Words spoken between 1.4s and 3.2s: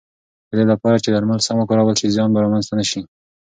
سم وکارول شي، زیان به رامنځته نه شي.